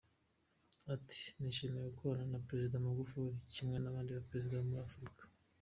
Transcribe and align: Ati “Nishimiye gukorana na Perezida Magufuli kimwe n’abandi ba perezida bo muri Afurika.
Ati 0.93 1.21
“Nishimiye 1.39 1.85
gukorana 1.89 2.25
na 2.33 2.39
Perezida 2.47 2.83
Magufuli 2.85 3.29
kimwe 3.53 3.77
n’abandi 3.79 4.09
ba 4.15 4.27
perezida 4.29 4.59
bo 4.59 4.65
muri 4.69 4.81
Afurika. 4.89 5.21